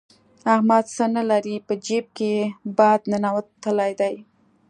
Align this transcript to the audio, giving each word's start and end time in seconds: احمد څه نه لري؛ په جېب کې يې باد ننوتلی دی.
احمد 0.53 0.85
څه 0.95 1.05
نه 1.15 1.23
لري؛ 1.31 1.55
په 1.67 1.73
جېب 1.85 2.05
کې 2.17 2.27
يې 2.35 2.45
باد 2.77 2.99
ننوتلی 3.11 3.91
دی. 3.99 4.15